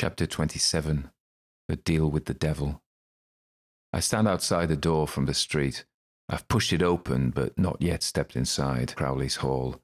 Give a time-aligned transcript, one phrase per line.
[0.00, 1.10] Chapter 27
[1.68, 2.80] The Deal with the Devil.
[3.92, 5.84] I stand outside the door from the street.
[6.26, 9.82] I've pushed it open, but not yet stepped inside Crowley's hall.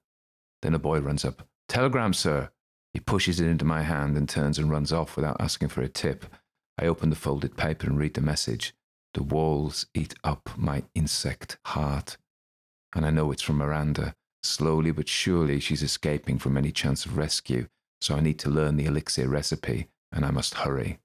[0.62, 1.46] Then a boy runs up.
[1.68, 2.48] Telegram, sir.
[2.94, 5.88] He pushes it into my hand and turns and runs off without asking for a
[5.88, 6.24] tip.
[6.78, 8.72] I open the folded paper and read the message.
[9.12, 12.16] The walls eat up my insect heart.
[12.94, 14.14] And I know it's from Miranda.
[14.42, 17.66] Slowly but surely, she's escaping from any chance of rescue,
[18.00, 20.98] so I need to learn the elixir recipe and I must hurry.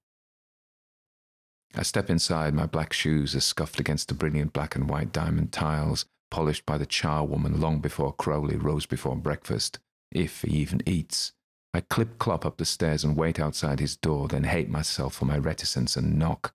[1.76, 5.52] I step inside, my black shoes are scuffed against the brilliant black and white diamond
[5.54, 9.80] tiles, polished by the charwoman long before Crowley rose before breakfast,
[10.12, 11.34] if he even eats.
[11.74, 15.26] I clip clop up the stairs and wait outside his door, then hate myself for
[15.26, 16.54] my reticence and knock.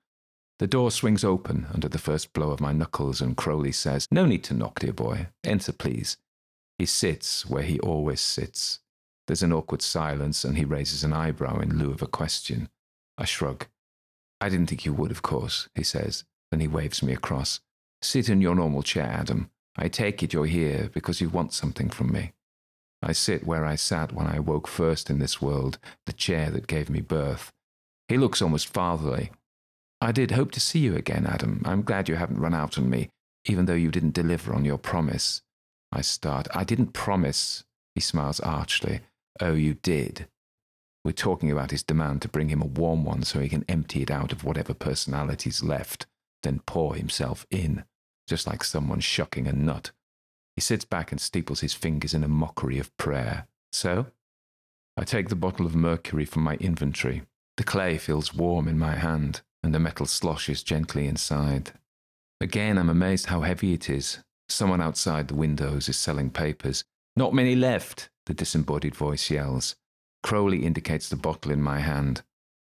[0.59, 4.27] The door swings open under the first blow of my knuckles, and Crowley says, No
[4.27, 5.29] need to knock, dear boy.
[5.45, 6.19] Enter, please.
[6.79, 8.81] He sits where he always sits,
[9.27, 12.69] there's an awkward silence, and he raises an eyebrow in lieu of a question.
[13.19, 13.67] I shrug.
[14.41, 16.25] I didn't think you would, of course, he says.
[16.51, 17.61] Then he waves me across.
[18.03, 19.51] Sit in your normal chair, Adam.
[19.77, 22.33] I take it you're here because you want something from me.
[23.03, 26.67] I sit where I sat when I woke first in this world, the chair that
[26.67, 27.53] gave me birth.
[28.09, 29.33] He looks almost fatherly.
[30.01, 31.63] I did hope to see you again, Adam.
[31.65, 33.11] I'm glad you haven't run out on me,
[33.47, 35.43] even though you didn't deliver on your promise.
[35.93, 36.49] I start.
[36.55, 37.65] I didn't promise.
[37.95, 39.01] He smiles archly.
[39.41, 40.29] Oh, you did.
[41.05, 44.03] We're talking about his demand to bring him a warm one so he can empty
[44.03, 46.07] it out of whatever personality's left,
[46.43, 47.85] then pour himself in,
[48.27, 49.93] just like someone shucking a nut.
[50.57, 53.47] He sits back and steeples his fingers in a mockery of prayer.
[53.73, 54.07] So?
[54.97, 57.23] I take the bottle of mercury from my inventory.
[57.57, 61.73] The clay feels warm in my hand, and the metal sloshes gently inside.
[62.41, 64.19] Again, I'm amazed how heavy it is.
[64.49, 66.85] Someone outside the windows is selling papers.
[67.17, 69.77] Not many left, the disembodied voice yells.
[70.23, 72.23] Crowley indicates the bottle in my hand.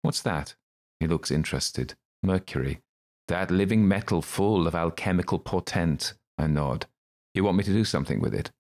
[0.03, 0.55] What's that?
[1.01, 1.95] He looks interested.
[2.23, 2.81] Mercury.
[3.29, 6.15] That living metal full of alchemical portent.
[6.39, 6.87] I nod.
[7.35, 8.51] You want me to do something with it?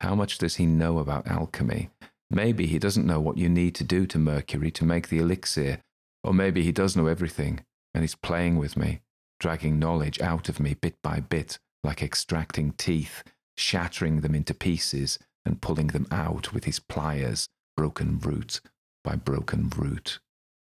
[0.00, 1.90] How much does he know about alchemy?
[2.30, 5.80] Maybe he doesn't know what you need to do to mercury to make the elixir,
[6.22, 9.00] or maybe he does know everything, and he's playing with me,
[9.40, 13.24] dragging knowledge out of me bit by bit, like extracting teeth,
[13.56, 18.60] shattering them into pieces, and pulling them out with his pliers, broken root
[19.02, 20.20] by broken root.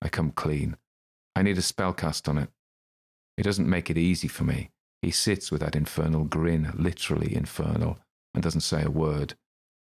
[0.00, 0.76] I come clean.
[1.36, 2.48] I need a spell cast on it.
[3.36, 4.70] It doesn't make it easy for me.
[5.02, 7.98] He sits with that infernal grin, literally infernal,
[8.32, 9.34] and doesn't say a word.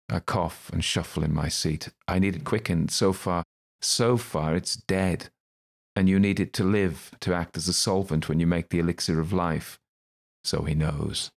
[0.10, 1.90] I cough and shuffle in my seat.
[2.08, 2.92] I need it quickened.
[2.92, 3.44] So far,
[3.82, 5.30] so far, it's dead.
[5.96, 8.80] And you need it to live, to act as a solvent when you make the
[8.80, 9.80] elixir of life.
[10.44, 11.32] So he knows.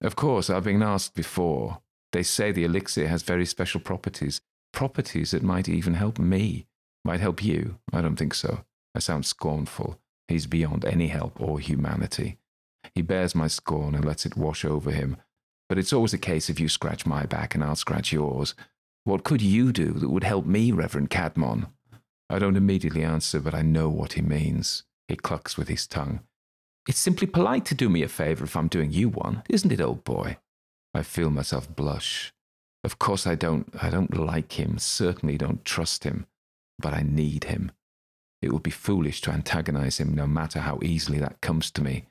[0.00, 1.80] Of course, I've been asked before,
[2.12, 4.40] they say the elixir has very special properties,
[4.72, 6.66] properties that might even help me,
[7.04, 7.78] might help you.
[7.92, 8.64] I don't think so.
[8.94, 9.98] I sound scornful.
[10.28, 12.38] He's beyond any help or humanity.
[12.94, 15.16] He bears my scorn and lets it wash over him.
[15.68, 18.54] But it's always a case of you scratch my back and I'll scratch yours.
[19.04, 21.68] What could you do that would help me, Reverend Cadmon?
[22.28, 24.84] I don't immediately answer, but I know what he means.
[25.08, 26.20] He clucks with his tongue.
[26.88, 29.80] It's simply polite to do me a favor if I'm doing you one, isn't it,
[29.80, 30.38] old boy?
[30.94, 32.32] I feel myself blush.
[32.84, 36.26] Of course I don't I don't like him, certainly don't trust him,
[36.78, 37.72] but I need him.
[38.42, 42.06] It would be foolish to antagonize him no matter how easily that comes to me.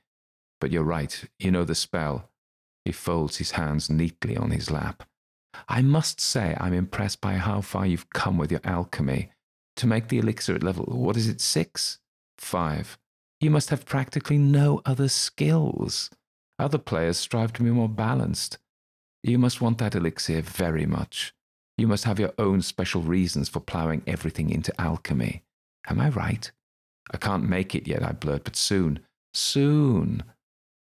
[0.61, 2.29] But you're right, you know the spell.
[2.85, 5.03] He folds his hands neatly on his lap.
[5.67, 9.31] I must say I'm impressed by how far you've come with your alchemy.
[9.77, 11.99] To make the elixir at level, what is it, six?
[12.37, 12.97] Five.
[13.39, 16.09] You must have practically no other skills.
[16.59, 18.57] Other players strive to be more balanced.
[19.23, 21.33] You must want that elixir very much.
[21.77, 25.43] You must have your own special reasons for ploughing everything into alchemy.
[25.87, 26.51] Am I right?
[27.11, 28.99] I can't make it yet, I blurt, but soon,
[29.33, 30.23] soon.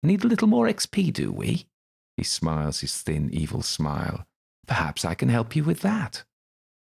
[0.03, 1.65] Need a little more XP, do we?
[2.17, 4.25] He smiles his thin, evil smile.
[4.67, 6.23] Perhaps I can help you with that.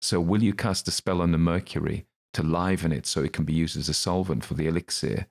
[0.00, 3.44] So, will you cast a spell on the mercury to liven it so it can
[3.44, 5.26] be used as a solvent for the elixir?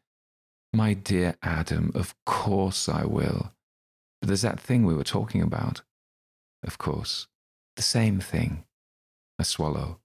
[0.74, 3.54] My dear Adam, of course I will.
[4.20, 5.82] But there's that thing we were talking about
[6.64, 7.28] of course.
[7.76, 8.64] The same thing.
[9.40, 10.00] A swallow.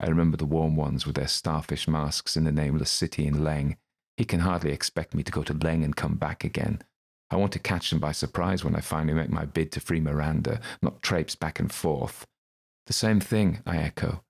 [0.00, 3.76] I remember the warm ones with their starfish masks in the nameless city in Leng.
[4.16, 6.82] He can hardly expect me to go to Leng and come back again.
[7.30, 10.00] I want to catch them by surprise when I finally make my bid to free
[10.00, 12.26] Miranda, not traipse back and forth.
[12.86, 14.24] The same thing, I echo.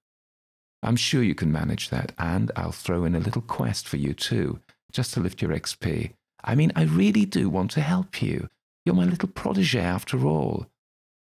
[0.82, 4.12] I'm sure you can manage that, and I'll throw in a little quest for you
[4.12, 4.60] too,
[4.92, 6.12] just to lift your XP.
[6.42, 8.48] I mean, I really do want to help you.
[8.84, 10.66] You're my little protege after all.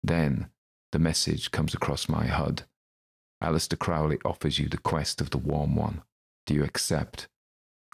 [0.04, 0.50] Then
[0.92, 2.64] the message comes across my HUD.
[3.42, 6.02] Aleister Crowley offers you the quest of the Warm One.
[6.44, 7.26] Do you accept?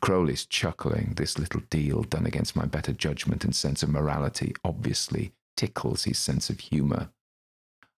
[0.03, 1.15] Crowley's chuckling.
[1.17, 6.19] This little deal done against my better judgment and sense of morality obviously tickles his
[6.19, 7.11] sense of humour.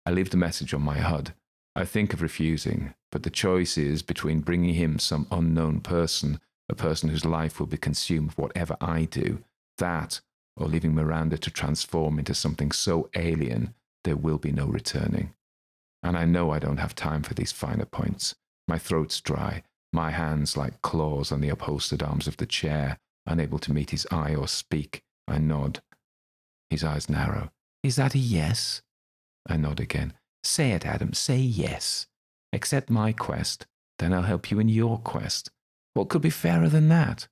[0.06, 1.34] I leave the message on my HUD.
[1.74, 6.76] I think of refusing, but the choice is between bringing him some unknown person, a
[6.76, 9.46] person whose life will be consumed whatever I do,
[9.78, 10.20] that,
[10.58, 13.74] or leaving Miranda to transform into something so alien
[14.04, 15.34] there will be no returning.
[16.04, 18.36] And I know I don't have time for these finer points.
[18.68, 19.64] My throat's dry,
[19.94, 24.08] my hands like claws on the upholstered arms of the chair, unable to meet his
[24.12, 25.02] eye or speak.
[25.28, 25.82] I nod.
[26.70, 27.52] His eyes narrow.
[27.84, 28.82] Is that a yes?
[29.48, 30.14] I nod again.
[30.44, 31.14] Say it, Adam.
[31.14, 32.08] Say yes.
[32.54, 33.66] Accept my quest,
[34.00, 35.52] then I'll help you in your quest.
[35.94, 37.28] What could be fairer than that?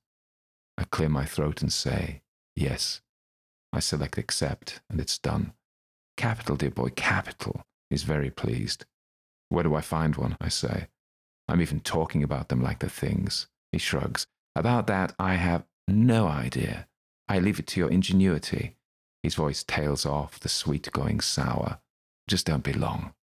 [0.78, 2.22] I clear my throat and say,
[2.56, 3.00] Yes.
[3.72, 5.52] I select accept, and it's done.
[6.20, 7.62] Capital, dear boy, capital.
[7.88, 8.84] He's very pleased.
[9.48, 10.36] Where do I find one?
[10.38, 10.88] I say.
[11.48, 13.46] I'm even talking about them like the things.
[13.72, 14.26] He shrugs.
[14.54, 16.88] About that, I have no idea.
[17.26, 18.76] I leave it to your ingenuity.
[19.22, 21.80] His voice tails off, the sweet going sour.
[22.28, 23.14] Just don't be long.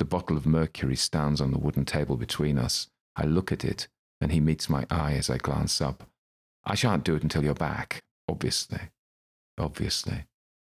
[0.00, 2.88] The bottle of mercury stands on the wooden table between us.
[3.14, 3.86] I look at it,
[4.20, 6.02] and he meets my eye as I glance up.
[6.64, 8.90] I shan't do it until you're back, obviously.
[9.56, 10.24] Obviously.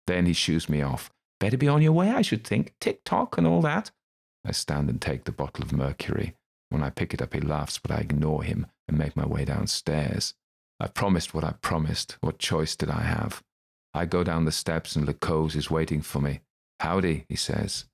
[0.09, 1.11] Then he shoos me off.
[1.39, 2.73] Better be on your way, I should think.
[2.81, 3.91] Tick tock and all that.
[4.43, 6.35] I stand and take the bottle of mercury.
[6.71, 9.45] When I pick it up, he laughs, but I ignore him and make my way
[9.45, 10.33] downstairs.
[10.81, 12.17] I promised what I promised.
[12.23, 13.43] What choice did I have?
[13.93, 16.41] I go down the steps and Lecose is waiting for me.
[16.81, 17.85] Howdy, he says.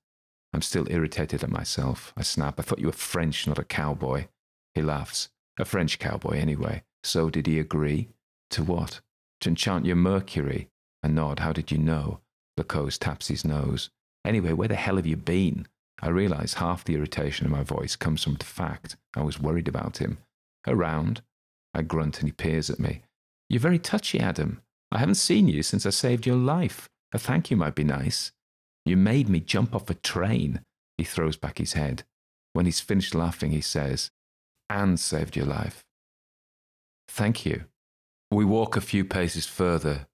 [0.53, 2.13] I'm still irritated at myself.
[2.15, 2.61] I snap.
[2.61, 4.27] I thought you were French, not a cowboy.
[4.73, 5.27] He laughs.
[5.59, 6.83] A French cowboy, anyway.
[7.03, 8.07] So did he agree?
[8.51, 9.01] To what?
[9.41, 10.69] To enchant your mercury?
[11.05, 11.39] I nod.
[11.39, 12.19] How did you know?
[12.59, 13.91] Lecose taps his nose.
[14.25, 15.67] Anyway, where the hell have you been?
[16.01, 19.67] I realize half the irritation in my voice comes from the fact I was worried
[19.67, 20.17] about him.
[20.65, 21.21] Around.
[21.75, 23.03] I grunt and he peers at me.
[23.49, 24.61] You're very touchy, Adam.
[24.91, 26.89] I haven't seen you since I saved your life.
[27.13, 28.31] A thank you might be nice.
[28.83, 30.61] You made me jump off a train.
[30.97, 32.03] He throws back his head.
[32.53, 34.09] When he's finished laughing, he says,
[34.71, 35.83] and saved your life.
[37.07, 37.65] Thank you.
[38.31, 40.07] We walk a few paces further.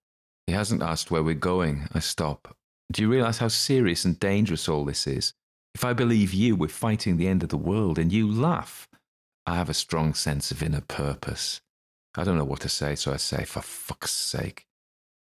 [0.51, 1.87] He hasn't asked where we're going.
[1.93, 2.57] I stop.
[2.91, 5.33] Do you realize how serious and dangerous all this is?
[5.73, 8.89] If I believe you, we're fighting the end of the world, and you laugh.
[9.45, 11.61] I have a strong sense of inner purpose.
[12.15, 14.65] I don't know what to say, so I say, for fuck's sake.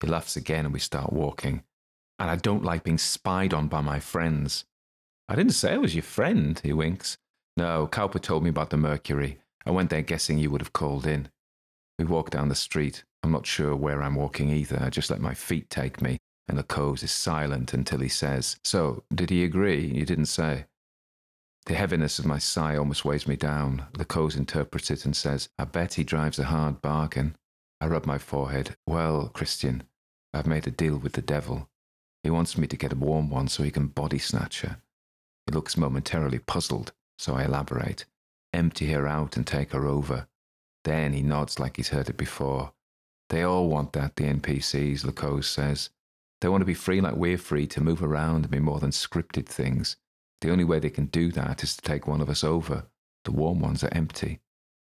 [0.01, 1.61] He laughs again, and we start walking.
[2.17, 4.65] And I don't like being spied on by my friends.
[5.27, 7.19] I didn't say I was your friend, he winks.
[7.55, 9.37] No, Cowper told me about the mercury.
[9.63, 11.29] I went there guessing you would have called in.
[11.99, 13.03] We walk down the street.
[13.23, 14.79] I'm not sure where I'm walking either.
[14.81, 16.19] I just let my feet take me
[16.49, 19.85] and Lecose is silent until he says, So, did he agree?
[19.85, 20.65] You didn't say.
[21.67, 23.85] The heaviness of my sigh almost weighs me down.
[23.93, 27.35] Lecose interprets it and says, I bet he drives a hard bargain.
[27.79, 28.75] I rub my forehead.
[28.87, 29.83] Well, Christian,
[30.33, 31.69] I've made a deal with the devil.
[32.23, 34.81] He wants me to get a warm one so he can body snatch her.
[35.45, 38.05] He looks momentarily puzzled, so I elaborate.
[38.53, 40.27] Empty her out and take her over.
[40.83, 42.73] Then he nods like he's heard it before.
[43.29, 45.89] They all want that, the NPCs, Lecose says.
[46.41, 48.91] They want to be free like we're free to move around and be more than
[48.91, 49.97] scripted things.
[50.41, 52.85] The only way they can do that is to take one of us over.
[53.25, 54.39] The warm ones are empty.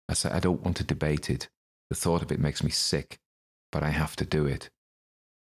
[0.09, 1.49] I say I don't want to debate it.
[1.91, 3.19] The thought of it makes me sick,
[3.73, 4.71] but I have to do it.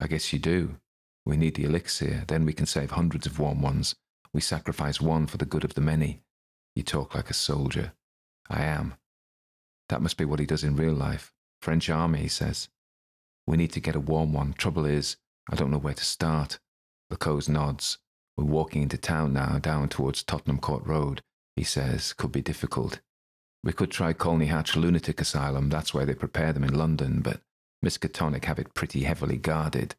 [0.00, 0.76] I guess you do.
[1.24, 3.96] We need the elixir, then we can save hundreds of warm ones.
[4.32, 6.20] We sacrifice one for the good of the many.
[6.76, 7.92] You talk like a soldier.
[8.48, 8.94] I am.
[9.88, 11.32] That must be what he does in real life.
[11.60, 12.68] French army, he says.
[13.46, 14.54] We need to get a warm one.
[14.54, 15.16] Trouble is,
[15.50, 16.58] I don't know where to start.
[17.12, 17.98] Lecose nods.
[18.36, 21.22] We're walking into town now, down towards Tottenham Court Road.
[21.54, 23.00] He says, could be difficult.
[23.62, 27.40] We could try Colney Hatch Lunatic Asylum, that's where they prepare them in London, but
[27.84, 29.94] Miskatonic have it pretty heavily guarded.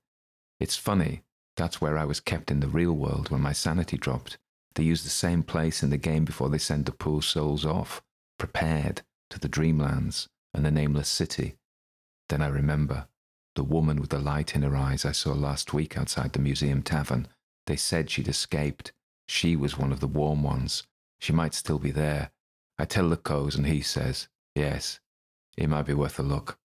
[0.60, 1.24] It's funny,
[1.56, 4.38] that's where I was kept in the real world when my sanity dropped.
[4.75, 8.01] They use the same place in the game before they send the poor souls off,
[8.38, 9.01] prepared,
[9.32, 11.56] to the dreamlands and the nameless city.
[12.30, 13.08] Then I remember
[13.58, 16.84] the woman with the light in her eyes I saw last week outside the museum
[16.84, 17.28] tavern.
[17.66, 18.94] They said she'd escaped.
[19.28, 20.84] She was one of the warm ones.
[21.20, 22.30] She might still be there.
[22.78, 25.00] I tell Lecose, and he says, yes,
[25.58, 26.60] it might be worth a look.